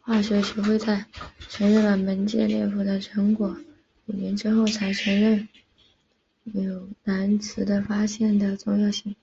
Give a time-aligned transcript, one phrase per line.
[0.00, 1.04] 化学学会在
[1.50, 3.54] 承认了门捷列夫的成果
[4.06, 5.46] 五年之后才承认
[6.44, 9.14] 纽兰兹的发现的重要性。